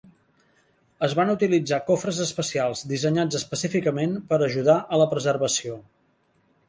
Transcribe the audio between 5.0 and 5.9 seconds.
la preservació.